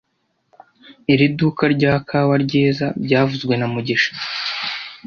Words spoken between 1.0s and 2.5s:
Iri duka rya kawa